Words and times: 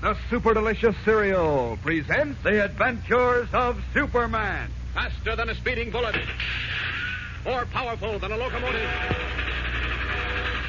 The 0.00 0.16
super 0.30 0.54
delicious 0.54 0.94
cereal, 1.04 1.78
presents 1.82 2.42
the 2.42 2.64
adventures 2.64 3.48
of 3.52 3.82
Superman. 3.94 4.70
Faster 4.94 5.36
than 5.36 5.48
a 5.48 5.54
speeding 5.54 5.90
bullet. 5.90 6.16
More 7.44 7.66
powerful 7.66 8.18
than 8.18 8.32
a 8.32 8.36
locomotive. 8.36 8.90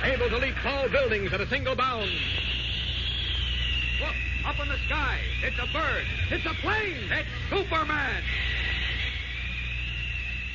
Able 0.03 0.29
to 0.29 0.37
leap 0.37 0.55
tall 0.61 0.87
buildings 0.89 1.33
at 1.33 1.41
a 1.41 1.47
single 1.47 1.75
bound. 1.75 2.09
Look, 3.99 4.15
up 4.45 4.59
in 4.59 4.67
the 4.69 4.77
sky. 4.87 5.19
It's 5.43 5.57
a 5.59 5.67
bird. 5.73 6.05
It's 6.31 6.45
a 6.45 6.53
plane. 6.61 6.97
It's 7.11 7.29
Superman. 7.49 8.23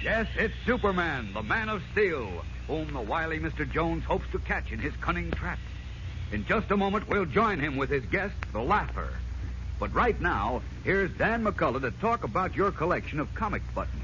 Yes, 0.02 0.26
it's 0.36 0.54
Superman, 0.66 1.32
the 1.32 1.42
Man 1.42 1.68
of 1.68 1.82
Steel, 1.92 2.44
whom 2.66 2.92
the 2.92 3.00
wily 3.00 3.38
Mr. 3.38 3.70
Jones 3.70 4.04
hopes 4.04 4.26
to 4.32 4.38
catch 4.40 4.72
in 4.72 4.80
his 4.80 4.92
cunning 5.00 5.30
trap. 5.30 5.58
In 6.32 6.46
just 6.46 6.70
a 6.70 6.76
moment, 6.78 7.08
we'll 7.08 7.26
join 7.26 7.60
him 7.60 7.76
with 7.76 7.90
his 7.90 8.04
guest, 8.06 8.34
the 8.52 8.62
Laugher. 8.62 9.12
But 9.78 9.94
right 9.94 10.18
now, 10.18 10.62
here's 10.82 11.10
Dan 11.18 11.44
McCullough 11.44 11.82
to 11.82 11.90
talk 11.90 12.24
about 12.24 12.56
your 12.56 12.72
collection 12.72 13.20
of 13.20 13.34
comic 13.34 13.62
buttons. 13.74 14.00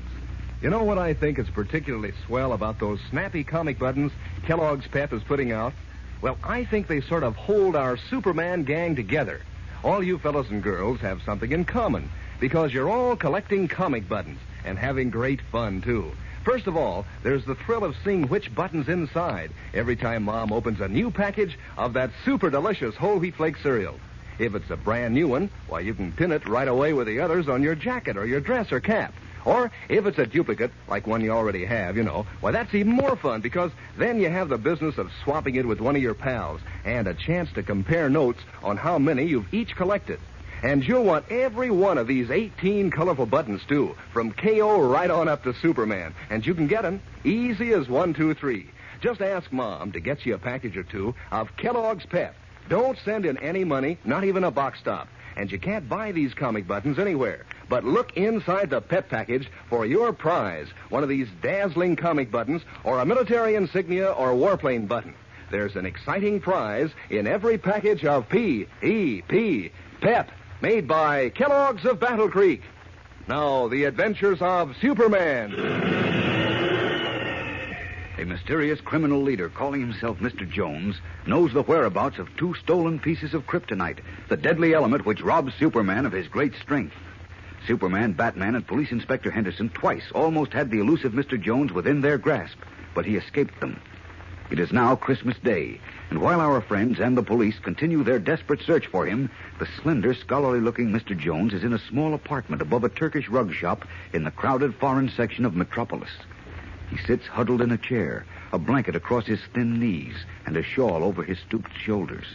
You 0.61 0.69
know 0.69 0.83
what 0.83 0.99
I 0.99 1.15
think 1.15 1.39
is 1.39 1.49
particularly 1.49 2.13
swell 2.27 2.53
about 2.53 2.81
those 2.81 3.01
snappy 3.11 3.45
comic 3.45 3.79
buttons 3.79 4.13
Kellogg's 4.45 4.87
Pep 4.89 5.15
is 5.15 5.23
putting 5.23 5.53
out? 5.53 5.73
Well, 6.21 6.37
I 6.45 6.65
think 6.65 6.87
they 6.87 7.01
sort 7.01 7.23
of 7.23 7.35
hold 7.37 7.77
our 7.77 7.97
Superman 7.97 8.65
gang 8.65 8.95
together. 8.95 9.41
All 9.83 10.03
you 10.03 10.19
fellows 10.19 10.51
and 10.51 10.63
girls 10.63 11.01
have 11.01 11.23
something 11.23 11.53
in 11.53 11.65
common 11.65 12.11
because 12.41 12.75
you're 12.75 12.91
all 12.91 13.17
collecting 13.17 13.69
comic 13.69 14.07
buttons 14.07 14.41
and 14.65 14.79
having 14.79 15.09
great 15.09 15.41
fun, 15.41 15.81
too. 15.81 16.13
First 16.45 16.67
of 16.67 16.77
all, 16.77 17.05
there's 17.23 17.45
the 17.45 17.55
thrill 17.55 17.85
of 17.85 17.97
seeing 18.05 18.29
which 18.29 18.55
button's 18.55 18.89
inside 18.89 19.51
every 19.75 19.97
time 19.97 20.25
Mom 20.25 20.53
opens 20.53 20.81
a 20.81 20.89
new 20.89 21.11
package 21.11 21.59
of 21.77 21.93
that 21.95 22.11
super 22.25 22.51
delicious 22.51 22.95
whole 22.95 23.19
wheat 23.19 23.37
flake 23.37 23.57
cereal. 23.59 23.99
If 24.39 24.55
it's 24.55 24.71
a 24.71 24.77
brand 24.77 25.15
new 25.15 25.29
one, 25.29 25.51
why, 25.67 25.81
you 25.81 25.95
can 25.95 26.13
pin 26.13 26.33
it 26.33 26.47
right 26.47 26.69
away 26.69 26.93
with 26.93 27.09
the 27.09 27.21
others 27.21 27.49
on 27.49 27.63
your 27.63 27.75
jacket 27.75 28.17
or 28.17 28.25
your 28.25 28.41
dress 28.41 28.71
or 28.71 28.81
cap. 28.81 29.13
Or 29.45 29.71
if 29.89 30.07
it's 30.07 30.19
a 30.19 30.27
duplicate, 30.27 30.71
like 30.89 31.07
one 31.07 31.23
you 31.23 31.31
already 31.31 31.65
have, 31.65 31.97
you 31.97 32.03
know, 32.03 32.27
why, 32.41 32.53
that's 32.53 32.75
even 32.75 32.93
more 32.93 33.17
fun 33.17 33.41
because 33.41 33.73
then 33.97 34.21
you 34.21 34.29
have 34.29 34.49
the 34.49 34.59
business 34.59 34.99
of 34.99 35.11
swapping 35.25 35.57
it 35.57 35.67
with 35.67 35.81
one 35.81 35.97
of 35.97 36.03
your 36.03 36.15
pals 36.15 36.61
and 36.85 37.07
a 37.09 37.15
chance 37.15 37.51
to 37.53 37.63
compare 37.63 38.09
notes 38.09 38.41
on 38.63 38.77
how 38.77 38.99
many 38.99 39.25
you've 39.25 39.53
each 39.53 39.75
collected. 39.75 40.21
And 40.63 40.85
you'll 40.85 41.05
want 41.05 41.31
every 41.31 41.71
one 41.71 41.99
of 41.99 42.09
these 42.09 42.31
18 42.31 42.91
colorful 42.91 43.27
buttons, 43.27 43.63
too, 43.69 43.95
from 44.13 44.33
KO 44.33 44.81
right 44.81 45.11
on 45.11 45.29
up 45.29 45.45
to 45.45 45.55
Superman. 45.55 46.15
And 46.31 46.45
you 46.45 46.55
can 46.55 46.67
get 46.67 46.83
them 46.83 47.01
easy 47.25 47.73
as 47.73 47.89
one, 47.89 48.13
two, 48.13 48.35
three. 48.35 48.69
Just 49.01 49.21
ask 49.21 49.53
Mom 49.53 49.93
to 49.93 50.01
get 50.01 50.27
you 50.27 50.35
a 50.35 50.39
package 50.39 50.77
or 50.77 50.83
two 50.83 51.15
of 51.31 51.57
Kellogg's 51.57 52.07
Pep. 52.07 52.35
Don't 52.69 52.99
send 53.05 53.25
in 53.25 53.39
any 53.39 53.65
money, 53.65 53.99
not 54.05 54.25
even 54.25 54.43
a 54.43 54.51
box 54.51 54.81
stop. 54.81 55.09
And 55.37 55.53
you 55.53 55.59
can't 55.61 55.89
buy 55.89 56.11
these 56.11 56.35
comic 56.35 56.67
buttons 56.67 56.99
anywhere. 56.99 57.47
But 57.69 57.85
look 57.85 58.17
inside 58.17 58.71
the 58.71 58.81
Pep 58.81 59.09
package 59.09 59.49
for 59.71 59.87
your 59.87 60.13
prize 60.13 60.67
one 60.89 61.05
of 61.05 61.09
these 61.09 61.29
dazzling 61.41 61.95
comic 61.95 62.33
buttons, 62.33 62.63
or 62.83 62.99
a 62.99 63.07
military 63.07 63.55
insignia 63.55 64.11
or 64.11 64.31
warplane 64.33 64.89
button. 64.89 65.15
There's 65.51 65.77
an 65.77 65.87
exciting 65.87 66.41
prize 66.41 66.91
in 67.09 67.29
every 67.29 67.57
package 67.57 68.05
of 68.05 68.29
P.E.P. 68.29 69.71
Pep, 70.01 70.31
made 70.61 70.89
by 70.89 71.31
Kellogg's 71.31 71.85
of 71.85 72.01
Battle 72.01 72.29
Creek. 72.29 72.63
Now, 73.29 73.69
the 73.69 73.85
adventures 73.85 74.41
of 74.41 74.77
Superman. 74.81 75.55
A 78.19 78.25
mysterious 78.25 78.81
criminal 78.81 79.23
leader 79.23 79.49
calling 79.49 79.81
himself 79.81 80.19
Mr. 80.19 80.49
Jones 80.49 80.97
knows 81.27 81.53
the 81.53 81.63
whereabouts 81.63 82.19
of 82.19 82.35
two 82.37 82.55
stolen 82.55 82.99
pieces 82.99 83.35
of 83.35 83.47
kryptonite, 83.47 84.01
the 84.29 84.37
deadly 84.37 84.75
element 84.75 85.07
which 85.07 85.23
robs 85.23 85.55
Superman 85.55 86.05
of 86.07 86.13
his 86.13 86.27
great 86.27 86.55
strength. 86.57 86.95
Superman, 87.67 88.13
Batman, 88.13 88.55
and 88.55 88.67
Police 88.67 88.91
Inspector 88.91 89.31
Henderson 89.31 89.69
twice 89.69 90.11
almost 90.15 90.53
had 90.53 90.71
the 90.71 90.81
elusive 90.81 91.13
Mr. 91.13 91.41
Jones 91.41 91.73
within 91.73 92.01
their 92.01 92.19
grasp, 92.19 92.59
but 92.95 93.05
he 93.05 93.17
escaped 93.17 93.61
them. 93.61 93.81
It 94.51 94.59
is 94.59 94.73
now 94.73 94.97
Christmas 94.97 95.37
Day, 95.45 95.79
and 96.09 96.21
while 96.21 96.41
our 96.41 96.63
friends 96.63 97.01
and 97.01 97.17
the 97.17 97.23
police 97.23 97.59
continue 97.59 98.03
their 98.03 98.19
desperate 98.19 98.63
search 98.63 98.87
for 98.87 99.05
him, 99.05 99.29
the 99.59 99.69
slender, 99.83 100.15
scholarly 100.15 100.61
looking 100.61 100.89
Mr. 100.89 101.17
Jones 101.17 101.53
is 101.53 101.65
in 101.65 101.75
a 101.75 101.79
small 101.79 102.15
apartment 102.15 102.63
above 102.63 102.83
a 102.83 102.89
Turkish 102.89 103.29
rug 103.29 103.53
shop 103.53 103.87
in 104.15 104.25
the 104.25 104.31
crowded 104.31 104.75
foreign 104.77 105.11
section 105.11 105.45
of 105.45 105.55
Metropolis. 105.55 106.09
He 106.89 106.97
sits 106.97 107.27
huddled 107.27 107.61
in 107.61 107.73
a 107.73 107.77
chair, 107.77 108.25
a 108.51 108.59
blanket 108.59 108.97
across 108.97 109.27
his 109.27 109.41
thin 109.53 109.79
knees, 109.79 110.17
and 110.47 110.57
a 110.57 110.63
shawl 110.63 111.05
over 111.05 111.23
his 111.23 111.39
stooped 111.41 111.77
shoulders. 111.77 112.27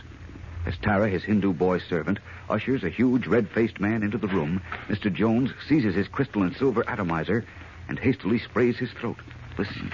As 0.68 0.78
Tara, 0.78 1.10
his 1.10 1.24
Hindu 1.24 1.54
boy 1.54 1.80
servant, 1.80 2.20
ushers 2.48 2.84
a 2.84 2.90
huge 2.90 3.26
red 3.26 3.50
faced 3.50 3.80
man 3.80 4.04
into 4.04 4.20
the 4.20 4.28
room, 4.28 4.62
Mr. 4.88 5.12
Jones 5.12 5.50
seizes 5.68 5.96
his 5.96 6.08
crystal 6.08 6.44
and 6.44 6.56
silver 6.56 6.88
atomizer 6.88 7.44
and 7.90 7.98
hastily 7.98 8.38
sprays 8.38 8.78
his 8.78 8.92
throat. 8.92 9.18
Listen. 9.58 9.92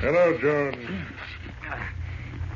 Hello, 0.00 0.38
Jones. 0.38 0.90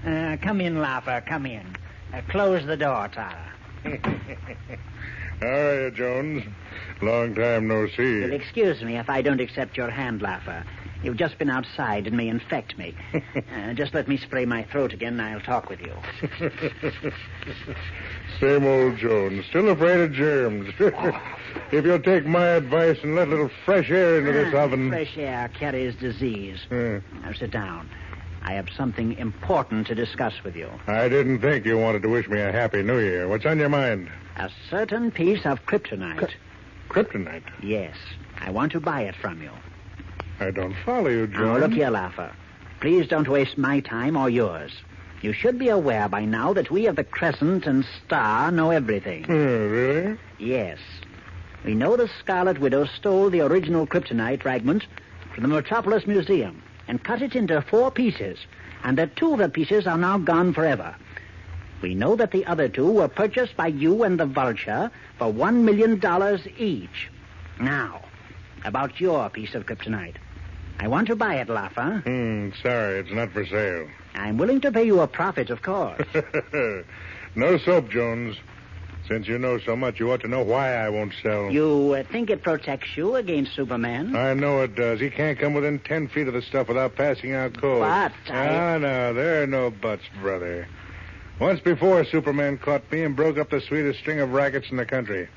Uh, 0.07 0.37
come 0.41 0.61
in, 0.61 0.77
Laffer, 0.77 1.25
come 1.27 1.45
in. 1.45 1.77
Uh, 2.15 2.21
close 2.29 2.65
the 2.65 2.77
door, 2.77 3.09
Tara. 3.09 3.53
How 5.41 5.47
are 5.49 5.85
you, 5.85 5.91
Jones? 5.91 6.45
Long 7.01 7.35
time 7.35 7.67
no 7.67 7.89
see. 7.89 8.21
You'll 8.21 8.33
excuse 8.33 8.81
me 8.83 8.97
if 8.97 9.11
I 9.11 9.23
don't 9.23 9.41
accept 9.41 9.77
your 9.77 9.91
hand, 9.91 10.21
Laffer. 10.21 10.65
You've 11.03 11.17
just 11.17 11.37
been 11.39 11.51
outside 11.51 12.07
and 12.07 12.17
may 12.17 12.29
infect 12.29 12.79
me. 12.79 12.95
uh, 13.15 13.73
just 13.75 13.93
let 13.95 14.07
me 14.09 14.17
spray 14.17 14.45
my 14.45 14.63
throat 14.65 14.93
again 14.93 15.19
and 15.19 15.23
I'll 15.23 15.41
talk 15.41 15.69
with 15.69 15.81
you. 15.81 15.93
Same 18.41 18.65
old 18.65 18.97
Jones. 18.99 19.45
Still 19.47 19.69
afraid 19.71 20.01
of 20.01 20.13
germs. 20.13 20.73
if 21.73 21.85
you'll 21.85 22.01
take 22.01 22.25
my 22.27 22.47
advice 22.47 22.99
and 23.03 23.15
let 23.17 23.29
a 23.29 23.31
little 23.31 23.51
fresh 23.65 23.91
air 23.91 24.19
into 24.19 24.33
this 24.33 24.55
Ah, 24.55 24.59
oven. 24.65 24.91
Fresh 24.91 25.17
air 25.19 25.49
carries 25.49 25.95
disease. 25.97 26.59
Now 26.71 27.33
sit 27.39 27.51
down. 27.51 27.89
I 28.45 28.55
have 28.55 28.69
something 28.77 29.15
important 29.19 29.87
to 29.89 29.95
discuss 29.95 30.35
with 30.45 30.57
you. 30.57 30.69
I 30.87 31.09
didn't 31.09 31.41
think 31.41 31.65
you 31.65 31.79
wanted 31.79 32.03
to 32.03 32.09
wish 32.09 32.29
me 32.29 32.41
a 32.41 32.51
happy 32.51 32.83
new 32.83 32.99
year. 32.99 33.29
What's 33.29 33.47
on 33.47 33.59
your 33.59 33.69
mind? 33.69 34.11
A 34.37 34.51
certain 34.71 35.11
piece 35.11 35.45
of 35.47 35.65
kryptonite. 35.67 36.31
Kryptonite. 36.89 37.45
Yes. 37.63 37.97
I 38.41 38.51
want 38.51 38.73
to 38.73 38.81
buy 38.81 39.03
it 39.03 39.15
from 39.15 39.43
you. 39.43 39.51
I 40.43 40.51
don't 40.51 40.75
follow 40.85 41.09
you, 41.09 41.27
Now, 41.29 41.39
Jones. 41.39 41.61
look 41.61 41.73
here, 41.73 41.91
Laffer. 41.91 42.33
Please 42.81 43.07
don't 43.07 43.29
waste 43.29 43.57
my 43.57 43.79
time 43.81 44.17
or 44.17 44.29
yours. 44.29 44.73
You 45.23 45.33
should 45.33 45.57
be 45.57 45.69
aware 45.69 46.09
by 46.09 46.25
now 46.25 46.53
that 46.55 46.69
we 46.71 46.87
of 46.87 46.97
the 46.97 47.05
Crescent 47.05 47.65
and 47.65 47.85
Star 48.05 48.51
know 48.51 48.71
everything. 48.71 49.23
Hmm, 49.23 49.33
really? 49.71 50.19
Yes. 50.41 50.79
We 51.65 51.75
know 51.75 51.97
the 51.97 52.11
Scarlet 52.19 52.59
Widow 52.59 52.87
stole 52.87 53.31
the 53.31 53.43
original 53.43 53.87
kryptonite 53.87 54.43
fragment 54.43 54.85
from 55.33 55.43
the 55.43 55.49
Metropolis 55.49 56.09
Museum 56.09 56.61
and 56.89 57.03
cut 57.05 57.23
it 57.23 57.37
into 57.37 57.63
four 57.63 57.93
pieces, 57.93 58.37
and 58.83 58.99
that 58.99 59.15
two 59.15 59.33
of 59.35 59.39
the 59.39 59.49
pieces 59.49 59.87
are 59.87 59.97
now 59.97 60.19
gone 60.19 60.53
forever. 60.53 60.97
We 61.83 61.95
know 61.95 62.17
that 62.17 62.33
the 62.33 62.45
other 62.47 62.69
two 62.69 62.91
were 62.91 63.07
purchased 63.07 63.57
by 63.57 63.69
you 63.69 64.03
and 64.03 64.19
the 64.19 64.27
Vulture 64.27 64.91
for 65.19 65.31
one 65.31 65.65
million 65.65 66.01
dollars 66.01 66.41
each. 66.59 67.11
Now, 67.61 68.03
about 68.65 69.01
your 69.01 69.31
piece 69.31 69.55
of 69.55 69.67
kryptonite. 69.67 70.17
I 70.83 70.89
want 70.89 71.07
to 71.07 71.15
buy 71.17 71.37
it, 71.37 71.47
Laffer. 71.47 72.03
Hmm, 72.03 72.51
sorry, 72.61 72.99
it's 72.99 73.13
not 73.13 73.31
for 73.31 73.47
sale. 73.47 73.87
I'm 74.17 74.37
willing 74.37 74.61
to 74.63 74.73
pay 74.73 74.83
you 74.83 74.99
a 74.99 75.07
profit, 75.07 75.49
of 75.51 75.63
course. 75.63 76.05
no 77.37 77.57
soap, 77.59 77.89
Jones. 77.89 78.37
Since 79.07 79.29
you 79.29 79.39
know 79.39 79.59
so 79.61 79.77
much, 79.77 80.01
you 80.01 80.11
ought 80.11 80.23
to 80.23 80.29
know 80.29 80.43
why 80.43 80.75
I 80.75 80.89
won't 80.89 81.13
sell. 81.23 81.53
you 81.53 81.93
uh, 81.93 82.03
think 82.11 82.31
it 82.31 82.43
protects 82.43 82.97
you 82.97 83.15
against 83.15 83.55
Superman? 83.55 84.17
I 84.17 84.35
know 84.35 84.63
it 84.63 84.75
does. 84.75 84.99
He 84.99 85.09
can't 85.11 85.39
come 85.39 85.55
within 85.55 85.79
ten 85.79 86.09
feet 86.09 86.27
of 86.27 86.35
the 86.35 86.43
stuff 86.43 86.67
without 86.67 86.97
passing 86.97 87.33
out 87.33 87.57
cold. 87.61 87.81
But 87.83 88.13
I- 88.29 88.49
Ah, 88.75 88.79
no, 88.79 89.15
there 89.15 89.45
are 89.45 89.47
no 89.47 89.71
buts, 89.71 90.03
brother. 90.21 90.67
Once 91.39 91.61
before, 91.61 92.05
Superman 92.05 92.59
caught 92.59 92.91
me 92.91 93.03
and 93.05 93.15
broke 93.15 93.39
up 93.39 93.51
the 93.51 93.61
sweetest 93.61 94.01
string 94.01 94.19
of 94.19 94.33
rackets 94.33 94.69
in 94.73 94.77
the 94.79 94.87
country. 94.87 95.29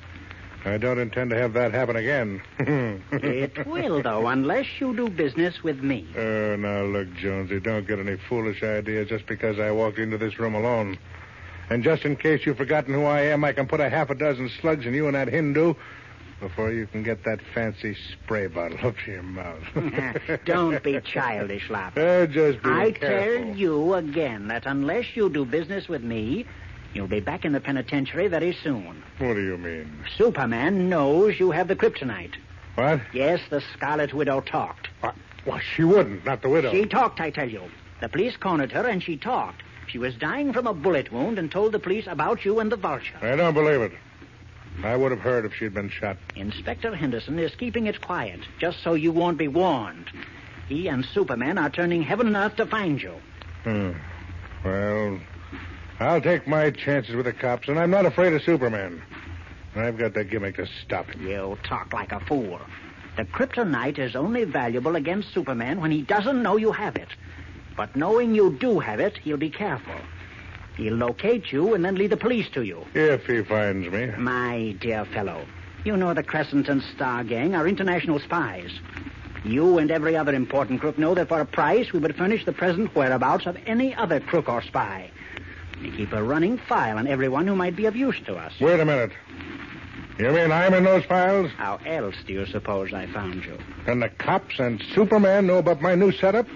I 0.66 0.78
don't 0.78 0.98
intend 0.98 1.30
to 1.30 1.36
have 1.38 1.52
that 1.52 1.72
happen 1.72 1.96
again. 1.96 2.42
It 3.12 3.66
will, 3.66 4.02
though, 4.02 4.26
unless 4.26 4.66
you 4.80 4.94
do 4.94 5.08
business 5.08 5.62
with 5.62 5.80
me. 5.82 6.06
Oh, 6.16 6.56
now 6.56 6.82
look, 6.82 7.14
Jonesy, 7.14 7.60
don't 7.60 7.86
get 7.86 7.98
any 7.98 8.16
foolish 8.28 8.62
ideas 8.62 9.08
just 9.08 9.26
because 9.26 9.58
I 9.58 9.70
walked 9.70 9.98
into 9.98 10.18
this 10.18 10.38
room 10.38 10.54
alone. 10.54 10.98
And 11.70 11.82
just 11.82 12.04
in 12.04 12.16
case 12.16 12.44
you've 12.44 12.56
forgotten 12.56 12.94
who 12.94 13.04
I 13.04 13.22
am, 13.22 13.44
I 13.44 13.52
can 13.52 13.66
put 13.66 13.80
a 13.80 13.88
half 13.88 14.10
a 14.10 14.14
dozen 14.14 14.50
slugs 14.60 14.86
in 14.86 14.94
you 14.94 15.06
and 15.06 15.14
that 15.14 15.28
Hindu 15.28 15.74
before 16.40 16.70
you 16.72 16.86
can 16.86 17.02
get 17.02 17.24
that 17.24 17.40
fancy 17.54 17.96
spray 18.12 18.46
bottle 18.46 18.78
up 18.86 18.94
to 19.04 19.10
your 19.10 19.22
mouth. 19.22 19.62
Don't 20.44 20.82
be 20.82 21.00
childish, 21.00 21.68
Laffer. 21.68 22.24
Uh, 22.24 22.26
just 22.26 22.62
be 22.62 22.70
I 22.70 22.90
careful. 22.92 23.44
tell 23.46 23.56
you 23.56 23.94
again 23.94 24.48
that 24.48 24.64
unless 24.66 25.16
you 25.16 25.28
do 25.30 25.44
business 25.44 25.88
with 25.88 26.02
me, 26.02 26.46
you'll 26.94 27.06
be 27.06 27.20
back 27.20 27.44
in 27.44 27.52
the 27.52 27.60
penitentiary 27.60 28.28
very 28.28 28.56
soon. 28.62 29.02
What 29.18 29.34
do 29.34 29.42
you 29.42 29.58
mean? 29.58 30.04
Superman 30.16 30.88
knows 30.88 31.38
you 31.38 31.50
have 31.50 31.68
the 31.68 31.76
kryptonite. 31.76 32.34
What? 32.74 33.00
Yes, 33.12 33.40
the 33.50 33.62
Scarlet 33.74 34.12
Widow 34.12 34.40
talked. 34.40 34.88
What? 35.00 35.14
Well, 35.46 35.60
she 35.60 35.84
wouldn't, 35.84 36.24
not 36.24 36.42
the 36.42 36.48
widow. 36.48 36.72
She 36.72 36.86
talked, 36.86 37.20
I 37.20 37.30
tell 37.30 37.48
you. 37.48 37.62
The 38.00 38.08
police 38.08 38.36
cornered 38.36 38.72
her 38.72 38.86
and 38.86 39.02
she 39.02 39.16
talked. 39.16 39.62
She 39.88 39.98
was 39.98 40.14
dying 40.16 40.52
from 40.52 40.66
a 40.66 40.74
bullet 40.74 41.12
wound 41.12 41.38
and 41.38 41.50
told 41.50 41.72
the 41.72 41.78
police 41.78 42.06
about 42.06 42.44
you 42.44 42.58
and 42.58 42.70
the 42.70 42.76
vulture. 42.76 43.16
I 43.22 43.36
don't 43.36 43.54
believe 43.54 43.80
it. 43.80 43.92
I 44.82 44.96
would 44.96 45.10
have 45.10 45.20
heard 45.20 45.44
if 45.44 45.54
she'd 45.54 45.72
been 45.72 45.88
shot. 45.88 46.18
Inspector 46.34 46.94
Henderson 46.94 47.38
is 47.38 47.54
keeping 47.54 47.86
it 47.86 48.00
quiet, 48.00 48.40
just 48.58 48.82
so 48.82 48.94
you 48.94 49.12
won't 49.12 49.38
be 49.38 49.48
warned. 49.48 50.10
He 50.68 50.88
and 50.88 51.04
Superman 51.04 51.56
are 51.56 51.70
turning 51.70 52.02
heaven 52.02 52.26
and 52.26 52.36
earth 52.36 52.56
to 52.56 52.66
find 52.66 53.00
you. 53.00 53.14
Hmm. 53.62 53.92
Well, 54.64 55.20
I'll 55.98 56.20
take 56.20 56.46
my 56.46 56.70
chances 56.70 57.14
with 57.14 57.24
the 57.24 57.32
cops, 57.32 57.68
and 57.68 57.78
I'm 57.78 57.90
not 57.90 58.04
afraid 58.04 58.34
of 58.34 58.42
Superman. 58.42 59.02
I've 59.74 59.96
got 59.96 60.14
the 60.14 60.24
gimmick 60.24 60.56
to 60.56 60.66
stop 60.84 61.06
him. 61.06 61.26
You 61.26 61.58
talk 61.62 61.92
like 61.92 62.12
a 62.12 62.20
fool. 62.20 62.60
The 63.16 63.24
kryptonite 63.24 63.98
is 63.98 64.14
only 64.14 64.44
valuable 64.44 64.96
against 64.96 65.32
Superman 65.32 65.80
when 65.80 65.90
he 65.90 66.02
doesn't 66.02 66.42
know 66.42 66.56
you 66.56 66.72
have 66.72 66.96
it. 66.96 67.08
But 67.76 67.96
knowing 67.96 68.34
you 68.34 68.56
do 68.58 68.78
have 68.78 69.00
it, 69.00 69.16
he'll 69.18 69.36
be 69.38 69.50
careful. 69.50 69.94
He'll 70.76 70.94
locate 70.94 71.50
you 71.50 71.74
and 71.74 71.82
then 71.82 71.94
lead 71.94 72.10
the 72.10 72.16
police 72.18 72.48
to 72.50 72.62
you. 72.62 72.84
If 72.92 73.26
he 73.26 73.42
finds 73.42 73.88
me. 73.90 74.06
My 74.18 74.76
dear 74.80 75.06
fellow, 75.06 75.46
you 75.84 75.96
know 75.96 76.12
the 76.12 76.22
Crescent 76.22 76.68
and 76.68 76.82
Star 76.94 77.24
Gang 77.24 77.54
are 77.54 77.66
international 77.66 78.20
spies. 78.20 78.70
You 79.44 79.78
and 79.78 79.90
every 79.90 80.16
other 80.16 80.34
important 80.34 80.80
crook 80.80 80.98
know 80.98 81.14
that 81.14 81.28
for 81.28 81.40
a 81.40 81.46
price 81.46 81.92
we 81.92 82.00
would 82.00 82.16
furnish 82.16 82.44
the 82.44 82.52
present 82.52 82.94
whereabouts 82.94 83.46
of 83.46 83.56
any 83.66 83.94
other 83.94 84.20
crook 84.20 84.48
or 84.48 84.60
spy. 84.60 85.10
Keep 85.90 86.12
a 86.12 86.22
running 86.22 86.58
file 86.58 86.98
on 86.98 87.06
everyone 87.06 87.46
who 87.46 87.56
might 87.56 87.76
be 87.76 87.86
of 87.86 87.96
use 87.96 88.20
to 88.26 88.36
us. 88.36 88.52
Wait 88.60 88.80
a 88.80 88.84
minute. 88.84 89.12
You 90.18 90.30
mean 90.30 90.50
I'm 90.50 90.72
in 90.72 90.84
those 90.84 91.04
files? 91.04 91.50
How 91.56 91.78
else 91.84 92.14
do 92.26 92.32
you 92.32 92.46
suppose 92.46 92.92
I 92.92 93.06
found 93.06 93.44
you? 93.44 93.58
And 93.86 94.02
the 94.02 94.08
cops 94.08 94.58
and 94.58 94.82
Superman 94.94 95.46
know 95.46 95.58
about 95.58 95.82
my 95.82 95.94
new 95.94 96.10
setup? 96.10 96.46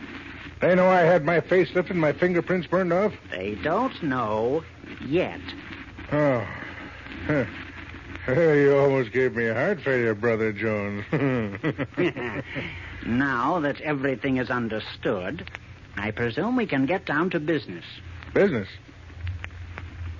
They 0.60 0.74
know 0.74 0.88
I 0.88 1.00
had 1.00 1.24
my 1.24 1.40
face 1.40 1.68
lifted 1.74 1.92
and 1.92 2.00
my 2.00 2.12
fingerprints 2.12 2.66
burned 2.66 2.92
off? 2.92 3.12
They 3.30 3.54
don't 3.56 4.02
know 4.02 4.64
yet. 5.06 5.40
Oh. 6.12 6.46
Huh. 7.26 7.44
You 8.28 8.76
almost 8.76 9.12
gave 9.12 9.34
me 9.34 9.46
a 9.46 9.54
heart 9.54 9.80
failure, 9.80 10.14
Brother 10.14 10.52
Jones. 10.52 11.04
now 13.06 13.58
that 13.60 13.80
everything 13.80 14.36
is 14.36 14.50
understood, 14.50 15.50
I 15.96 16.12
presume 16.12 16.54
we 16.54 16.66
can 16.66 16.86
get 16.86 17.06
down 17.06 17.30
to 17.30 17.40
business. 17.40 17.84
Business? 18.32 18.68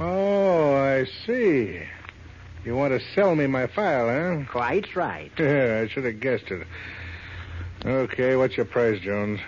Oh, 0.00 0.75
I 0.76 1.05
see. 1.26 1.82
You 2.64 2.75
want 2.75 2.99
to 2.99 3.06
sell 3.14 3.37
me 3.37 3.47
my 3.47 3.67
file, 3.67 4.08
huh? 4.08 4.44
Quite 4.50 4.97
right. 4.97 5.31
Yeah, 5.38 5.82
I 5.85 5.88
should 5.88 6.05
have 6.05 6.20
guessed 6.20 6.50
it. 6.50 6.67
Okay, 7.85 8.37
what's 8.37 8.56
your 8.56 8.67
price, 8.67 9.00
Jones? 9.00 9.41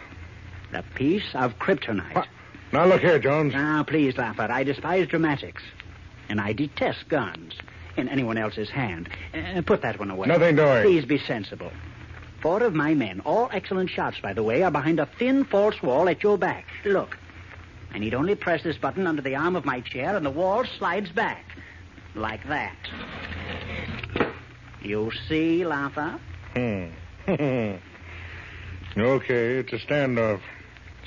The 0.71 0.85
piece 0.95 1.35
of 1.35 1.59
kryptonite. 1.59 2.15
What? 2.15 2.29
Now 2.73 2.87
look 2.87 3.01
here, 3.01 3.19
Jones. 3.19 3.53
Now, 3.53 3.83
please, 3.83 4.15
Laffer. 4.15 4.51
I 4.51 4.63
despise 4.65 5.07
dramatics. 5.09 5.63
And 6.29 6.41
I 6.41 6.53
detest 6.53 7.09
guns 7.09 7.55
in 7.97 8.09
anyone 8.09 8.39
else's 8.39 8.71
hand. 8.71 9.09
Uh, 9.35 9.61
put 9.63 9.83
that 9.83 9.99
one 9.99 10.11
away. 10.11 10.29
Nothing 10.29 10.57
doing. 10.57 10.83
Please 10.83 11.05
be 11.05 11.19
sensible. 11.19 11.71
Four 12.41 12.63
of 12.63 12.75
my 12.75 12.95
men, 12.95 13.21
all 13.21 13.51
excellent 13.53 13.91
shots, 13.91 14.19
by 14.21 14.33
the 14.33 14.43
way, 14.43 14.63
are 14.63 14.71
behind 14.71 14.99
a 14.99 15.07
thin, 15.19 15.45
false 15.45 15.81
wall 15.83 16.09
at 16.09 16.23
your 16.23 16.39
back. 16.39 16.67
Look. 16.85 17.19
I 17.93 17.99
need 17.99 18.15
only 18.15 18.35
press 18.35 18.63
this 18.63 18.79
button 18.79 19.07
under 19.07 19.23
the 19.23 19.37
arm 19.37 19.55
of 19.55 19.65
my 19.65 19.81
chair, 19.81 20.17
and 20.17 20.25
the 20.25 20.31
wall 20.31 20.65
slides 20.79 21.11
back. 21.11 21.45
Like 22.15 22.47
that. 22.49 22.77
You 24.83 25.13
see, 25.29 25.61
Laffer? 25.61 26.19
Hmm. 26.55 26.87
okay, 28.99 29.57
it's 29.57 29.73
a 29.73 29.79
standoff. 29.79 30.41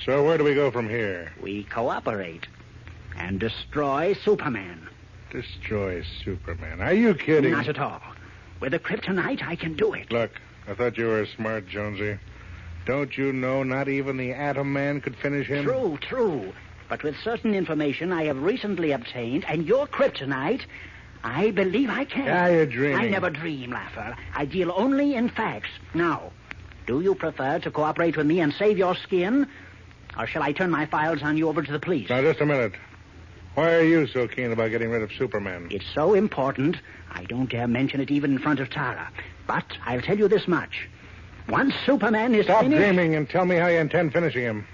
So 0.03 0.23
where 0.23 0.37
do 0.37 0.43
we 0.43 0.53
go 0.53 0.71
from 0.71 0.89
here? 0.89 1.31
We 1.41 1.63
cooperate 1.63 2.47
and 3.17 3.39
destroy 3.39 4.13
Superman. 4.13 4.87
Destroy 5.31 6.03
Superman. 6.23 6.81
Are 6.81 6.93
you 6.93 7.13
kidding? 7.13 7.51
Not 7.51 7.67
at 7.67 7.79
all. 7.79 8.01
With 8.59 8.71
the 8.71 8.79
kryptonite, 8.79 9.43
I 9.43 9.55
can 9.55 9.75
do 9.75 9.93
it. 9.93 10.11
Look, 10.11 10.31
I 10.67 10.73
thought 10.73 10.97
you 10.97 11.07
were 11.07 11.25
smart, 11.35 11.67
Jonesy. 11.67 12.17
Don't 12.85 13.17
you 13.17 13.33
know 13.33 13.63
not 13.63 13.87
even 13.87 14.17
the 14.17 14.31
Atom 14.31 14.71
Man 14.71 15.01
could 15.01 15.15
finish 15.15 15.47
him? 15.47 15.65
True, 15.65 15.97
true. 16.01 16.53
But 16.87 17.03
with 17.03 17.15
certain 17.23 17.55
information 17.55 18.11
I 18.11 18.25
have 18.25 18.41
recently 18.41 18.91
obtained 18.91 19.45
and 19.47 19.65
your 19.65 19.87
kryptonite, 19.87 20.61
I 21.23 21.51
believe 21.51 21.89
I 21.89 22.05
can. 22.05 22.29
Ah, 22.29 22.47
you're 22.47 22.65
dreaming. 22.65 22.99
I 22.99 23.09
never 23.09 23.29
dream, 23.29 23.71
Laffer. 23.71 24.15
I 24.35 24.45
deal 24.45 24.71
only 24.75 25.15
in 25.15 25.29
facts. 25.29 25.69
Now, 25.93 26.31
do 26.85 27.01
you 27.01 27.15
prefer 27.15 27.59
to 27.59 27.71
cooperate 27.71 28.15
with 28.15 28.27
me 28.27 28.39
and 28.41 28.53
save 28.53 28.77
your 28.77 28.95
skin? 28.95 29.47
Or 30.17 30.27
shall 30.27 30.43
I 30.43 30.51
turn 30.51 30.69
my 30.69 30.85
files 30.85 31.23
on 31.23 31.35
you 31.37 31.49
over 31.49 31.63
to 31.63 31.71
the 31.71 31.79
police? 31.79 32.09
Now, 32.09 32.21
just 32.21 32.41
a 32.41 32.45
minute. 32.45 32.73
Why 33.55 33.73
are 33.73 33.83
you 33.83 34.05
so 34.05 34.27
keen 34.27 34.51
about 34.51 34.69
getting 34.69 34.89
rid 34.89 35.01
of 35.01 35.11
Superman? 35.13 35.69
It's 35.71 35.85
so 35.93 36.13
important, 36.13 36.77
I 37.09 37.23
don't 37.23 37.49
dare 37.49 37.67
mention 37.67 38.01
it 38.01 38.11
even 38.11 38.33
in 38.33 38.39
front 38.39 38.59
of 38.59 38.69
Tara. 38.69 39.09
But 39.47 39.65
I'll 39.85 40.01
tell 40.01 40.17
you 40.17 40.27
this 40.27 40.47
much. 40.47 40.87
Once 41.47 41.73
Superman 41.85 42.35
is 42.35 42.45
Stop 42.45 42.63
finished... 42.63 42.77
dreaming 42.77 43.15
and 43.15 43.29
tell 43.29 43.45
me 43.45 43.55
how 43.55 43.67
you 43.67 43.79
intend 43.79 44.13
finishing 44.13 44.41
him. 44.41 44.67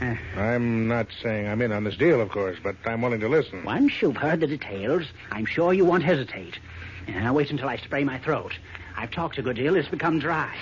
Uh, 0.00 0.14
I'm 0.36 0.88
not 0.88 1.06
saying 1.22 1.46
I'm 1.48 1.62
in 1.62 1.72
on 1.72 1.84
this 1.84 1.96
deal, 1.96 2.20
of 2.20 2.30
course, 2.30 2.58
but 2.62 2.76
I'm 2.84 3.02
willing 3.02 3.20
to 3.20 3.28
listen. 3.28 3.64
Once 3.64 4.02
you've 4.02 4.16
heard 4.16 4.40
the 4.40 4.46
details, 4.46 5.04
I'm 5.30 5.46
sure 5.46 5.72
you 5.72 5.84
won't 5.84 6.02
hesitate. 6.02 6.58
Now, 7.06 7.32
wait 7.32 7.50
until 7.50 7.68
I 7.68 7.76
spray 7.76 8.04
my 8.04 8.18
throat. 8.18 8.54
I've 8.96 9.10
talked 9.10 9.38
a 9.38 9.42
good 9.42 9.56
deal. 9.56 9.76
It's 9.76 9.88
become 9.88 10.18
dry. 10.18 10.54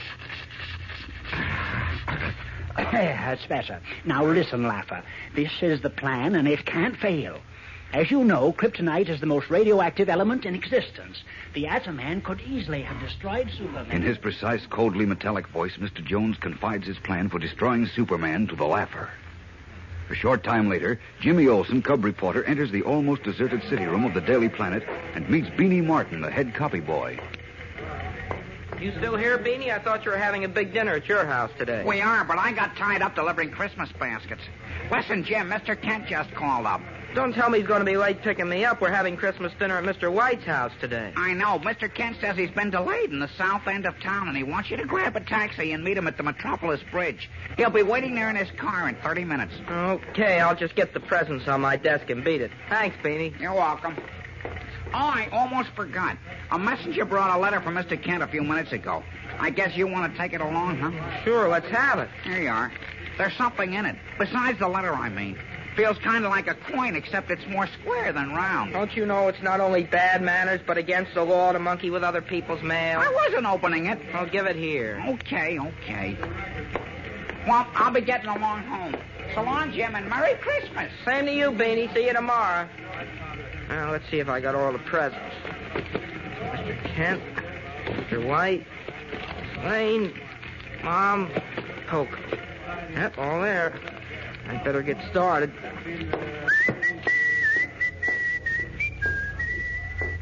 That's 2.76 3.46
better. 3.46 3.80
Now, 4.04 4.24
listen, 4.24 4.64
Laffer. 4.64 5.02
This 5.34 5.52
is 5.62 5.80
the 5.80 5.90
plan, 5.90 6.34
and 6.34 6.46
it 6.48 6.66
can't 6.66 6.96
fail. 6.96 7.38
As 7.92 8.10
you 8.10 8.24
know, 8.24 8.54
kryptonite 8.54 9.10
is 9.10 9.20
the 9.20 9.26
most 9.26 9.50
radioactive 9.50 10.08
element 10.08 10.46
in 10.46 10.54
existence. 10.54 11.22
The 11.52 11.66
Atom 11.66 11.96
Man 11.96 12.22
could 12.22 12.40
easily 12.40 12.80
have 12.80 12.98
destroyed 13.00 13.50
Superman. 13.50 13.90
In 13.90 14.00
his 14.00 14.16
precise, 14.16 14.64
coldly 14.64 15.04
metallic 15.04 15.46
voice, 15.48 15.76
Mr. 15.76 16.02
Jones 16.02 16.38
confides 16.38 16.86
his 16.86 16.98
plan 16.98 17.28
for 17.28 17.38
destroying 17.38 17.86
Superman 17.86 18.46
to 18.46 18.56
the 18.56 18.64
laugher. 18.64 19.10
A 20.08 20.14
short 20.14 20.42
time 20.42 20.70
later, 20.70 20.98
Jimmy 21.20 21.48
Olsen, 21.48 21.82
cub 21.82 22.02
reporter, 22.02 22.42
enters 22.44 22.70
the 22.70 22.82
almost 22.82 23.24
deserted 23.24 23.62
city 23.68 23.84
room 23.84 24.06
of 24.06 24.14
the 24.14 24.22
Daily 24.22 24.48
Planet 24.48 24.84
and 25.14 25.28
meets 25.28 25.48
Beanie 25.48 25.84
Martin, 25.84 26.22
the 26.22 26.30
head 26.30 26.54
copy 26.54 26.80
boy. 26.80 27.20
You 28.80 28.92
still 28.96 29.16
here, 29.16 29.38
Beanie? 29.38 29.70
I 29.70 29.78
thought 29.78 30.04
you 30.06 30.10
were 30.10 30.16
having 30.16 30.44
a 30.44 30.48
big 30.48 30.72
dinner 30.72 30.94
at 30.94 31.06
your 31.08 31.26
house 31.26 31.50
today. 31.58 31.84
We 31.84 32.00
are, 32.00 32.24
but 32.24 32.38
I 32.38 32.52
got 32.52 32.74
tied 32.76 33.02
up 33.02 33.14
delivering 33.14 33.50
Christmas 33.50 33.90
baskets. 33.92 34.42
Listen, 34.90 35.24
Jim, 35.24 35.50
Mr. 35.50 35.80
Kent 35.80 36.08
just 36.08 36.32
called 36.32 36.66
up. 36.66 36.80
Don't 37.14 37.34
tell 37.34 37.50
me 37.50 37.58
he's 37.58 37.66
going 37.68 37.80
to 37.80 37.84
be 37.84 37.98
late 37.98 38.22
picking 38.22 38.48
me 38.48 38.64
up. 38.64 38.80
We're 38.80 38.90
having 38.90 39.18
Christmas 39.18 39.52
dinner 39.58 39.76
at 39.76 39.84
Mr. 39.84 40.10
White's 40.10 40.44
house 40.44 40.72
today. 40.80 41.12
I 41.14 41.34
know. 41.34 41.58
Mr. 41.58 41.92
Kent 41.92 42.16
says 42.22 42.36
he's 42.36 42.50
been 42.50 42.70
delayed 42.70 43.10
in 43.10 43.18
the 43.20 43.28
south 43.36 43.66
end 43.66 43.84
of 43.84 44.00
town, 44.00 44.28
and 44.28 44.36
he 44.36 44.42
wants 44.42 44.70
you 44.70 44.78
to 44.78 44.86
grab 44.86 45.14
a 45.14 45.20
taxi 45.20 45.72
and 45.72 45.84
meet 45.84 45.98
him 45.98 46.06
at 46.06 46.16
the 46.16 46.22
Metropolis 46.22 46.80
Bridge. 46.90 47.28
He'll 47.58 47.68
be 47.68 47.82
waiting 47.82 48.14
there 48.14 48.30
in 48.30 48.36
his 48.36 48.50
car 48.52 48.88
in 48.88 48.96
30 48.96 49.24
minutes. 49.24 49.52
Okay, 49.68 50.40
I'll 50.40 50.56
just 50.56 50.74
get 50.74 50.94
the 50.94 51.00
presents 51.00 51.46
on 51.48 51.60
my 51.60 51.76
desk 51.76 52.08
and 52.08 52.24
beat 52.24 52.40
it. 52.40 52.50
Thanks, 52.70 52.96
Beanie. 53.04 53.38
You're 53.38 53.52
welcome. 53.52 53.94
Oh, 54.94 54.98
I 54.98 55.28
almost 55.32 55.70
forgot. 55.76 56.16
A 56.50 56.58
messenger 56.58 57.04
brought 57.04 57.36
a 57.36 57.38
letter 57.38 57.60
from 57.60 57.74
Mr. 57.74 58.02
Kent 58.02 58.22
a 58.22 58.26
few 58.26 58.42
minutes 58.42 58.72
ago. 58.72 59.02
I 59.38 59.50
guess 59.50 59.76
you 59.76 59.86
want 59.86 60.12
to 60.12 60.18
take 60.18 60.32
it 60.32 60.40
along, 60.40 60.78
huh? 60.78 61.24
Sure, 61.24 61.48
let's 61.48 61.68
have 61.68 61.98
it. 61.98 62.08
Here 62.24 62.42
you 62.42 62.50
are. 62.50 62.72
There's 63.18 63.36
something 63.36 63.74
in 63.74 63.84
it. 63.84 63.96
Besides 64.18 64.58
the 64.58 64.68
letter, 64.68 64.94
I 64.94 65.10
mean. 65.10 65.38
Feels 65.76 65.96
kind 65.98 66.24
of 66.24 66.30
like 66.30 66.48
a 66.48 66.54
coin, 66.54 66.94
except 66.94 67.30
it's 67.30 67.46
more 67.46 67.66
square 67.66 68.12
than 68.12 68.34
round. 68.34 68.74
Don't 68.74 68.94
you 68.94 69.06
know 69.06 69.28
it's 69.28 69.42
not 69.42 69.58
only 69.58 69.84
bad 69.84 70.20
manners, 70.20 70.60
but 70.66 70.76
against 70.76 71.14
the 71.14 71.24
law 71.24 71.52
to 71.52 71.58
monkey 71.58 71.88
with 71.88 72.04
other 72.04 72.20
people's 72.20 72.62
mail? 72.62 73.00
I 73.00 73.10
wasn't 73.10 73.46
opening 73.46 73.86
it. 73.86 73.98
I'll 74.12 74.26
give 74.26 74.46
it 74.46 74.56
here. 74.56 75.02
Okay, 75.08 75.58
okay. 75.58 76.16
Well, 77.46 77.66
I'll 77.74 77.92
be 77.92 78.02
getting 78.02 78.28
along 78.28 78.64
home. 78.64 78.96
So 79.34 79.42
long, 79.42 79.72
Jim, 79.72 79.94
and 79.94 80.08
Merry 80.10 80.34
Christmas. 80.34 80.92
Same 81.06 81.24
to 81.24 81.32
you, 81.32 81.50
Beanie. 81.50 81.92
See 81.94 82.06
you 82.06 82.12
tomorrow. 82.12 82.68
Now, 83.68 83.90
let's 83.92 84.04
see 84.10 84.18
if 84.18 84.28
I 84.28 84.40
got 84.40 84.54
all 84.54 84.72
the 84.72 84.78
presents. 84.78 85.34
Mr. 85.72 86.84
Kent, 86.94 87.22
Mr. 87.86 88.26
White, 88.26 88.66
Lane, 89.64 90.12
Mom, 90.84 91.30
Coke. 91.86 92.18
Yep, 92.92 93.16
all 93.16 93.40
there. 93.40 93.74
I'd 94.48 94.64
better 94.64 94.82
get 94.82 94.98
started. 95.10 95.52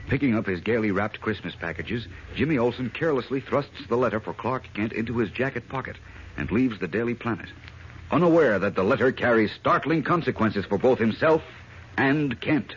Picking 0.09 0.35
up 0.35 0.47
his 0.47 0.61
gaily 0.61 0.91
wrapped 0.91 1.21
Christmas 1.21 1.55
packages, 1.55 2.09
Jimmy 2.35 2.59
Olsen 2.59 2.91
carelessly 2.91 3.41
thrusts 3.41 3.87
the 3.89 3.97
letter 3.97 4.19
for 4.19 4.35
Clark 4.35 4.65
Kent 4.75 4.93
into 4.93 5.19
his 5.19 5.31
jacket 5.31 5.69
pocket 5.69 5.97
and 6.37 6.51
leaves 6.51 6.81
the 6.81 6.89
Daily 6.89 7.15
Planet, 7.15 7.49
unaware 8.11 8.59
that 8.59 8.75
the 8.75 8.83
letter 8.83 9.13
carries 9.13 9.53
startling 9.53 10.03
consequences 10.03 10.65
for 10.65 10.79
both 10.79 10.99
himself 10.99 11.43
and 11.97 12.41
Kent. 12.41 12.75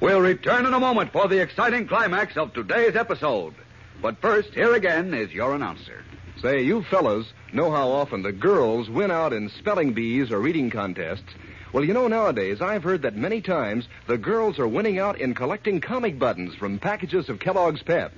We'll 0.00 0.20
return 0.20 0.64
in 0.64 0.72
a 0.72 0.80
moment 0.80 1.12
for 1.12 1.28
the 1.28 1.42
exciting 1.42 1.86
climax 1.86 2.38
of 2.38 2.54
today's 2.54 2.96
episode. 2.96 3.54
But 4.00 4.22
first, 4.22 4.54
here 4.54 4.74
again 4.74 5.12
is 5.12 5.30
your 5.32 5.54
announcer. 5.54 6.02
Say, 6.42 6.62
you 6.62 6.82
fellas 6.84 7.26
know 7.52 7.70
how 7.70 7.90
often 7.90 8.22
the 8.22 8.32
girls 8.32 8.88
win 8.88 9.10
out 9.10 9.34
in 9.34 9.50
spelling 9.50 9.92
bees 9.92 10.30
or 10.30 10.40
reading 10.40 10.70
contests. 10.70 11.34
Well, 11.70 11.84
you 11.84 11.92
know, 11.92 12.08
nowadays 12.08 12.62
I've 12.62 12.82
heard 12.82 13.02
that 13.02 13.14
many 13.14 13.42
times 13.42 13.86
the 14.06 14.16
girls 14.16 14.58
are 14.58 14.66
winning 14.66 14.98
out 14.98 15.20
in 15.20 15.34
collecting 15.34 15.82
comic 15.82 16.18
buttons 16.18 16.54
from 16.54 16.78
packages 16.78 17.28
of 17.28 17.40
Kellogg's 17.40 17.82
Pep. 17.82 18.12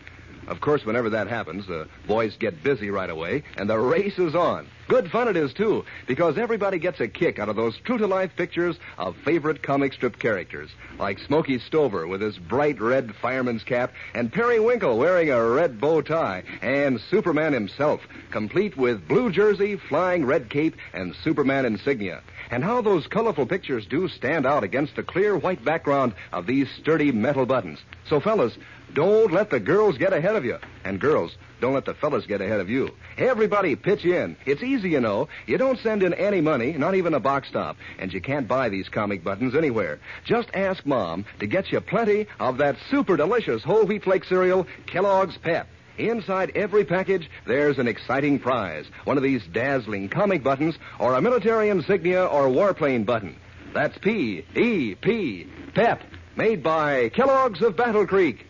Of 0.49 0.61
course, 0.61 0.85
whenever 0.85 1.11
that 1.11 1.29
happens, 1.29 1.67
the 1.67 1.89
boys 2.07 2.37
get 2.37 2.63
busy 2.63 2.91
right 2.91 3.11
away, 3.11 3.45
and 3.57 3.71
the 3.71 3.79
race 3.79 4.19
is 4.19 4.35
on. 4.35 4.67
Good 4.89 5.11
fun 5.11 5.29
it 5.29 5.37
is, 5.37 5.55
too, 5.55 5.85
because 6.07 6.37
everybody 6.37 6.79
gets 6.79 7.01
a 7.01 7.09
kick 7.09 7.39
out 7.39 7.49
of 7.49 7.57
those 7.57 7.79
true 7.79 7.99
to 7.99 8.07
life 8.07 8.35
pictures 8.37 8.77
of 8.99 9.17
favorite 9.25 9.63
comic 9.63 9.93
strip 9.93 10.19
characters, 10.19 10.71
like 10.99 11.19
Smokey 11.21 11.61
Stover 11.61 12.07
with 12.07 12.21
his 12.21 12.37
bright 12.37 12.81
red 12.81 13.15
fireman's 13.15 13.63
cap, 13.63 13.93
and 14.15 14.33
Perry 14.33 14.59
Winkle 14.59 14.99
wearing 14.99 15.31
a 15.31 15.43
red 15.43 15.81
bow 15.81 16.03
tie, 16.03 16.43
and 16.61 17.01
Superman 17.01 17.53
himself, 17.53 18.01
complete 18.31 18.77
with 18.77 19.07
blue 19.09 19.31
jersey, 19.31 19.77
flying 19.77 20.27
red 20.27 20.51
cape, 20.51 20.77
and 20.93 21.15
Superman 21.23 21.65
insignia. 21.65 22.21
And 22.51 22.63
how 22.63 22.83
those 22.83 23.07
colorful 23.07 23.47
pictures 23.47 23.87
do 23.87 24.09
stand 24.09 24.45
out 24.45 24.65
against 24.65 24.97
the 24.97 25.03
clear 25.03 25.37
white 25.37 25.65
background 25.65 26.13
of 26.33 26.47
these 26.47 26.69
sturdy 26.79 27.13
metal 27.13 27.47
buttons. 27.47 27.79
So, 28.07 28.21
fellas, 28.21 28.59
don't 28.95 29.33
let 29.33 29.51
the 29.51 29.61
girls 29.61 29.99
get 29.99 30.13
ahead 30.13 30.37
of 30.37 30.45
you. 30.45 30.59
And 30.85 31.01
girls, 31.01 31.37
don't 31.61 31.75
let 31.75 31.85
the 31.85 31.95
fellas 31.95 32.27
get 32.27 32.41
ahead 32.41 32.61
of 32.61 32.69
you. 32.69 32.91
Everybody 33.17 33.77
pitch 33.77 34.05
in. 34.05 34.37
It's 34.45 34.63
easy, 34.63 34.91
you 34.91 35.01
know. 35.01 35.29
You 35.47 35.59
don't 35.59 35.79
send 35.79 36.03
in 36.03 36.13
any 36.15 36.41
money, 36.41 36.73
not 36.73 36.95
even 36.95 37.15
a 37.15 37.21
box 37.21 37.51
top, 37.53 37.77
and 37.99 38.13
you 38.13 38.21
can't 38.21 38.49
buy 38.49 38.69
these 38.69 38.89
comic 38.89 39.23
buttons 39.23 39.55
anywhere. 39.55 40.01
Just 40.25 40.49
ask 40.55 40.85
Mom 40.85 41.25
to 41.39 41.47
get 41.47 41.71
you 41.71 41.81
plenty 41.81 42.27
of 42.41 42.59
that 42.59 42.77
super 42.91 43.17
delicious 43.17 43.63
whole 43.63 43.85
wheat 43.85 44.05
flake 44.05 44.25
cereal, 44.25 44.67
Kellogg's 44.87 45.39
Pep. 45.39 45.69
Inside 45.99 46.53
every 46.55 46.85
package, 46.85 47.31
there's 47.47 47.79
an 47.79 47.87
exciting 47.87 48.39
prize. 48.39 48.87
One 49.05 49.19
of 49.19 49.23
these 49.23 49.47
dazzling 49.47 50.09
comic 50.09 50.43
buttons, 50.43 50.77
or 50.99 51.15
a 51.15 51.21
military 51.21 51.69
insignia 51.69 52.25
or 52.25 52.49
warplane 52.49 53.05
button. 53.05 53.37
That's 53.73 53.97
P 53.99 54.45
E 54.57 54.95
P, 54.95 55.47
Pep, 55.75 56.03
made 56.35 56.63
by 56.63 57.11
Kellogg's 57.11 57.63
of 57.63 57.77
Battle 57.77 58.07
Creek. 58.07 58.47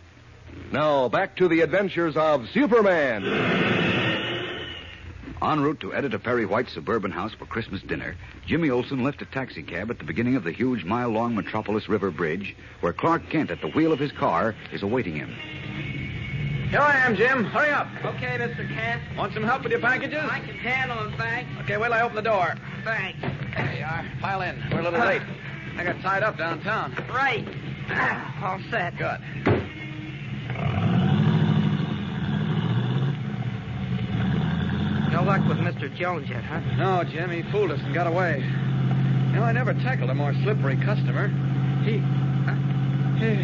Now, 0.71 1.07
back 1.09 1.35
to 1.37 1.47
the 1.47 1.61
adventures 1.61 2.17
of 2.17 2.49
Superman. 2.49 3.25
En 5.41 5.59
route 5.59 5.81
to 5.81 5.93
Editor 5.93 6.19
Perry 6.19 6.45
White's 6.45 6.73
suburban 6.73 7.11
house 7.11 7.33
for 7.33 7.45
Christmas 7.45 7.81
dinner, 7.81 8.15
Jimmy 8.45 8.69
Olsen 8.69 9.03
left 9.03 9.21
a 9.21 9.25
taxicab 9.25 9.91
at 9.91 9.99
the 9.99 10.05
beginning 10.05 10.37
of 10.37 10.45
the 10.45 10.53
huge 10.53 10.85
mile 10.85 11.09
long 11.09 11.35
Metropolis 11.35 11.89
River 11.89 12.11
Bridge, 12.11 12.55
where 12.79 12.93
Clark 12.93 13.29
Kent, 13.29 13.51
at 13.51 13.59
the 13.59 13.67
wheel 13.67 13.91
of 13.91 13.99
his 13.99 14.13
car, 14.13 14.55
is 14.71 14.83
awaiting 14.83 15.15
him. 15.15 15.35
Here 16.69 16.79
I 16.79 16.97
am, 17.05 17.15
Jim. 17.15 17.43
Hurry 17.43 17.71
up. 17.71 17.87
Okay, 18.03 18.37
Mr. 18.39 18.67
Kent. 18.67 19.01
Want 19.17 19.33
some 19.33 19.43
help 19.43 19.63
with 19.63 19.71
your 19.71 19.81
packages? 19.81 20.23
I 20.23 20.39
can 20.39 20.55
handle 20.55 20.95
them, 21.03 21.13
thanks. 21.17 21.51
Okay, 21.63 21.77
well, 21.77 21.93
I 21.93 22.01
open 22.01 22.15
the 22.15 22.21
door. 22.21 22.55
Thanks. 22.83 23.19
There 23.21 23.75
you 23.77 23.83
are. 23.83 24.05
Pile 24.21 24.41
in. 24.41 24.63
We're 24.71 24.79
a 24.79 24.83
little 24.83 24.99
late. 24.99 25.21
I 25.77 25.83
got 25.83 25.99
tied 26.01 26.23
up 26.23 26.37
downtown. 26.37 26.95
Right. 27.09 27.45
All 28.41 28.59
set. 28.71 28.97
Good. 28.97 29.62
No 35.23 35.29
luck 35.29 35.47
with 35.47 35.57
Mr. 35.59 35.93
Jones 35.95 36.29
yet, 36.29 36.43
huh? 36.43 36.59
No, 36.75 37.01
Jim, 37.05 37.29
he 37.31 37.43
fooled 37.43 37.71
us 37.71 37.79
and 37.79 37.93
got 37.93 38.07
away. 38.07 38.39
You 38.43 39.39
know, 39.39 39.43
I 39.43 39.53
never 39.53 39.73
tackled 39.73 40.09
a 40.09 40.13
more 40.13 40.33
slippery 40.43 40.75
customer. 40.75 41.29
He. 41.85 41.93
He. 43.23 43.35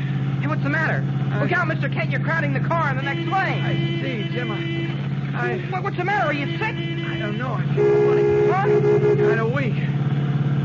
Hey, 0.41 0.47
what's 0.47 0.61
the 0.63 0.69
matter? 0.69 1.01
I- 1.31 1.41
Look 1.41 1.53
out, 1.53 1.67
Mr. 1.67 1.91
Kent. 1.91 2.11
You're 2.11 2.19
crowding 2.19 2.51
the 2.53 2.59
car 2.59 2.89
in 2.91 2.97
the 2.97 3.01
next 3.03 3.19
lane. 3.31 3.63
I 3.63 3.75
see, 4.01 4.27
Jim. 4.29 4.51
I. 4.51 5.39
I. 5.53 5.57
What, 5.71 5.83
what's 5.83 5.95
the 5.97 6.03
matter? 6.03 6.25
Are 6.27 6.33
you 6.33 6.47
sick? 6.57 6.75
I 6.75 7.17
don't 7.17 7.37
know. 7.37 7.53
I 7.53 7.63
feel 7.73 8.07
funny. 8.07 8.23
What? 8.49 9.17
Kind 9.29 9.39
of 9.39 9.51
weak. 9.53 9.75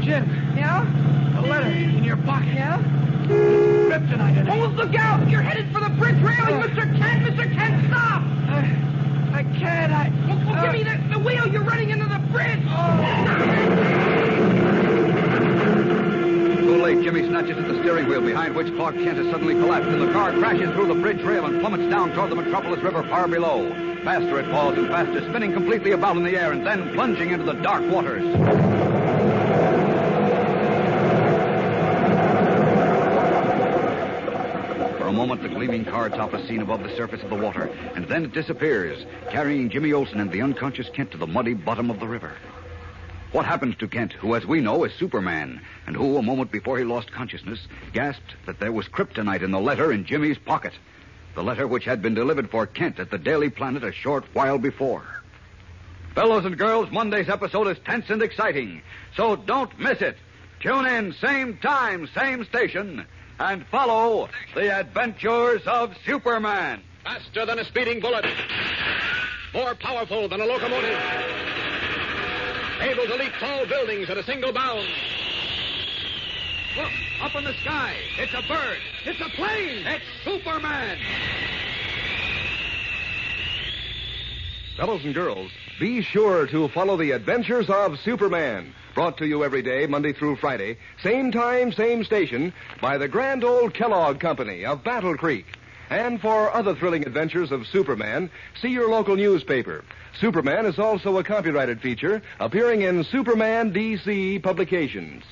Jim, 0.05 0.25
Yeah? 0.57 1.39
a 1.39 1.43
letter 1.43 1.69
in 1.71 2.03
your 2.03 2.17
pocket. 2.19 2.55
Yeah? 2.55 2.79
Kryptonite. 3.29 4.49
Oh, 4.51 4.67
look 4.75 4.95
out! 4.97 5.31
You're 5.31 5.43
headed 5.43 5.73
for 5.73 5.79
the 5.81 5.91
bridge 5.91 6.21
railing, 6.23 6.55
Uh. 6.61 6.67
Mr. 6.67 6.99
Kent! 6.99 7.25
Mr. 7.25 7.55
Kent, 7.55 7.87
stop! 7.87 8.23
I. 8.51 8.81
I 9.35 9.43
can't. 9.59 9.93
I. 9.93 10.13
Well, 10.29 10.39
well, 10.47 10.55
uh, 10.55 10.63
give 10.63 10.73
me 10.73 10.83
the, 10.85 11.15
the 11.15 11.19
wheel. 11.19 11.47
You're 11.49 11.65
bridge. 12.35 12.61
Too 16.59 16.83
late, 16.83 17.03
Jimmy 17.03 17.27
snatches 17.29 17.57
at 17.57 17.69
the 17.69 17.79
steering 17.81 18.09
wheel, 18.09 18.21
behind 18.21 18.57
which 18.57 18.75
Clark 18.75 18.97
Kent 18.97 19.19
has 19.19 19.31
suddenly 19.31 19.55
collapsed, 19.55 19.89
and 19.89 20.03
the 20.03 20.13
car 20.13 20.33
crashes 20.33 20.71
through 20.73 20.89
the 20.89 20.95
bridge 20.95 21.23
rail 21.23 21.47
and 21.47 21.61
plummets 21.61 21.89
down 21.89 22.13
toward 22.13 22.31
the 22.31 22.37
Metropolis 22.37 22.81
River 22.81 23.05
far 23.05 23.29
below. 23.29 23.71
Faster 24.03 24.41
it 24.41 24.51
falls 24.51 24.77
and 24.77 24.89
faster, 24.89 25.21
spinning 25.31 25.53
completely 25.53 25.93
about 25.93 26.17
in 26.17 26.25
the 26.25 26.37
air 26.37 26.53
and 26.53 26.67
then 26.67 26.93
plunging 26.93 27.31
into 27.31 27.45
the 27.45 27.55
dark 27.55 27.89
waters. 27.91 28.25
For 34.99 35.04
a 35.04 35.04
moment, 35.15 35.43
the 35.43 35.49
gleaming 35.49 35.85
car 35.85 36.11
top 36.11 36.35
is 36.35 36.47
seen 36.49 36.61
above 36.61 36.83
the 36.83 36.95
surface 36.97 37.23
of 37.23 37.31
the 37.31 37.37
water, 37.37 37.71
and 37.95 38.07
then 38.09 38.25
it 38.25 38.33
disappears, 38.33 39.07
carrying 39.31 39.71
Jimmy 39.71 39.93
Olsen 39.93 40.21
and 40.21 40.31
the 40.31 40.43
unconscious 40.43 40.89
Kent 40.91 41.13
to 41.13 41.19
the 41.19 41.27
muddy 41.27 41.55
bottom 41.55 41.91
of 41.91 42.01
the 42.01 42.09
river. 42.09 42.33
What 43.31 43.47
happens 43.47 43.77
to 43.77 43.89
Kent, 43.89 44.13
who, 44.13 44.35
as 44.35 44.45
we 44.45 44.61
know, 44.61 44.85
is 44.85 44.93
Superman, 44.95 45.61
and 45.87 45.97
who, 45.97 46.17
a 46.17 46.23
moment 46.23 46.51
before 46.51 46.79
he 46.79 46.85
lost 46.85 47.13
consciousness, 47.13 47.67
gasped 47.93 48.35
that 48.47 48.61
there 48.61 48.73
was 48.73 48.89
kryptonite 48.89 49.43
in 49.43 49.53
the 49.53 49.61
letter 49.61 49.93
in 49.93 50.05
Jimmy's 50.05 50.39
pocket? 50.39 50.73
The 51.35 51.43
letter 51.43 51.67
which 51.67 51.85
had 51.85 52.03
been 52.03 52.15
delivered 52.15 52.51
for 52.51 52.67
Kent 52.67 52.99
at 52.99 53.11
the 53.11 53.19
Daily 53.19 53.51
Planet 53.51 53.85
a 53.85 53.93
short 53.93 54.25
while 54.35 54.59
before. 54.59 55.23
Fellows 56.15 56.45
and 56.45 56.57
girls, 56.57 56.91
Monday's 56.93 57.29
episode 57.29 57.67
is 57.69 57.79
tense 57.85 58.09
and 58.09 58.23
exciting, 58.23 58.83
so 59.17 59.35
don't 59.37 59.79
miss 59.81 60.01
it. 60.01 60.17
Tune 60.61 60.87
in, 60.87 61.13
same 61.15 61.57
time, 61.59 62.09
same 62.15 62.45
station, 62.45 63.05
and 63.39 63.67
follow 63.67 64.29
the 64.55 64.79
adventures 64.79 65.63
of 65.67 65.95
Superman. 66.07 66.83
Faster 67.05 67.45
than 67.47 67.59
a 67.59 67.65
speeding 67.65 68.01
bullet. 68.01 68.25
More 69.53 69.75
powerful 69.75 70.29
than 70.29 70.41
a 70.41 70.47
locomotive. 70.47 70.99
Able 72.81 73.07
to 73.07 73.17
leap 73.17 73.33
tall 73.39 73.67
buildings 73.67 74.11
at 74.11 74.17
a 74.17 74.25
single 74.25 74.53
bound. 74.53 74.87
Look, 76.77 76.91
up 77.23 77.35
in 77.37 77.45
the 77.45 77.55
sky. 77.63 77.95
It's 78.19 78.35
a 78.35 78.43
bird. 78.49 78.79
It's 79.05 79.21
a 79.21 79.29
plane. 79.37 79.87
It's 79.87 80.05
Superman. 80.25 80.99
Fellows 84.77 85.05
and 85.05 85.15
girls, 85.15 85.53
be 85.79 86.03
sure 86.03 86.47
to 86.47 86.69
follow 86.69 86.97
the 86.97 87.13
adventures 87.13 87.69
of 87.69 87.99
Superman. 88.01 88.73
Brought 88.95 89.19
to 89.19 89.27
you 89.27 89.43
every 89.45 89.63
day, 89.63 89.87
Monday 89.87 90.13
through 90.13 90.37
Friday, 90.37 90.79
same 91.03 91.33
time, 91.33 91.73
same 91.73 92.05
station, 92.05 92.53
by 92.81 92.99
the 92.99 93.09
grand 93.09 93.43
old 93.43 93.75
Kellogg 93.75 94.21
Company 94.21 94.65
of 94.65 94.85
Battle 94.85 95.17
Creek. 95.17 95.47
And 95.91 96.21
for 96.21 96.55
other 96.55 96.75
thrilling 96.75 97.07
adventures 97.07 97.51
of 97.51 97.67
Superman, 97.67 98.31
see 98.61 98.69
your 98.69 98.89
local 98.89 99.17
newspaper. 99.17 99.85
Superman 100.21 100.67
is 100.67 100.79
also 100.79 101.19
a 101.19 101.25
copyrighted 101.25 101.81
feature 101.81 102.23
appearing 102.39 102.83
in 102.83 103.05
Superman 103.05 103.73
DC 103.73 104.43
publications. 104.43 105.25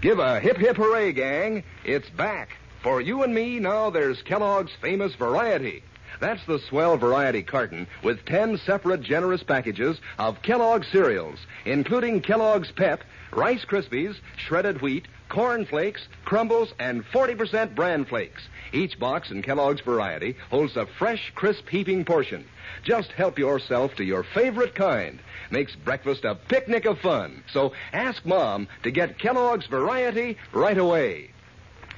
Give 0.00 0.18
a 0.18 0.40
hip 0.40 0.56
hip 0.56 0.76
hooray, 0.76 1.12
gang. 1.12 1.62
It's 1.84 2.10
back. 2.10 2.56
For 2.82 3.00
you 3.00 3.22
and 3.22 3.32
me, 3.32 3.60
now 3.60 3.90
there's 3.90 4.20
Kellogg's 4.22 4.72
famous 4.80 5.14
variety. 5.14 5.84
That's 6.22 6.46
the 6.46 6.60
swell 6.60 6.96
variety 6.96 7.42
carton 7.42 7.88
with 8.04 8.24
10 8.26 8.58
separate 8.58 9.02
generous 9.02 9.42
packages 9.42 9.98
of 10.20 10.40
Kellogg's 10.40 10.86
cereals, 10.86 11.40
including 11.64 12.20
Kellogg's 12.20 12.70
Pep, 12.70 13.02
Rice 13.32 13.64
Krispies, 13.64 14.14
shredded 14.36 14.80
wheat, 14.80 15.08
corn 15.28 15.66
flakes, 15.66 16.06
crumbles, 16.24 16.74
and 16.78 17.04
40% 17.06 17.74
bran 17.74 18.04
flakes. 18.04 18.40
Each 18.72 18.96
box 19.00 19.32
in 19.32 19.42
Kellogg's 19.42 19.80
variety 19.80 20.36
holds 20.48 20.76
a 20.76 20.86
fresh, 20.86 21.32
crisp, 21.34 21.68
heaping 21.68 22.04
portion. 22.04 22.44
Just 22.84 23.10
help 23.10 23.36
yourself 23.36 23.96
to 23.96 24.04
your 24.04 24.22
favorite 24.22 24.76
kind. 24.76 25.18
Makes 25.50 25.74
breakfast 25.74 26.24
a 26.24 26.36
picnic 26.36 26.84
of 26.84 27.00
fun. 27.00 27.42
So 27.52 27.72
ask 27.92 28.24
Mom 28.24 28.68
to 28.84 28.92
get 28.92 29.18
Kellogg's 29.18 29.66
variety 29.66 30.36
right 30.52 30.78
away. 30.78 31.32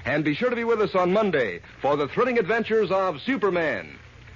And 0.07 0.25
be 0.25 0.35
sure 0.35 0.49
to 0.49 0.57
be 0.57 0.65
with 0.65 0.81
us 0.81 0.95
on 0.95 1.13
Monday 1.13 1.61
for 1.83 1.99
the 1.99 2.09
thrilling 2.09 2.39
adventures 2.39 2.91
of 2.91 3.21
Superman. 3.21 3.99